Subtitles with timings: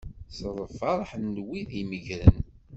[0.35, 2.35] S lferḥ n wid imeggren.